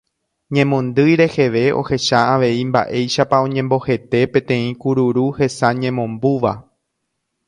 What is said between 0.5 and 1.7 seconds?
Ñemondýi reheve